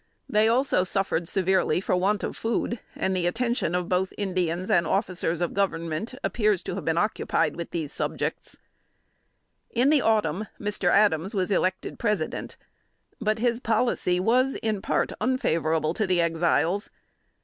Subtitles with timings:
[0.27, 4.71] They also suffered severely for the want of food, and the attention of both Indians
[4.71, 8.57] and officers of Government appears to have been occupied with these subjects.
[9.75, 10.01] [Sidenote:
[10.55, 10.89] 1825.] In the autumn, Mr.
[10.91, 12.57] Adams was elected President.
[13.19, 16.89] But his policy was in part unfavorable to the Exiles.